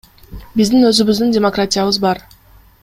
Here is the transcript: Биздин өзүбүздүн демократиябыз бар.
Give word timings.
Биздин 0.61 0.87
өзүбүздүн 0.93 1.37
демократиябыз 1.37 2.03
бар. 2.09 2.27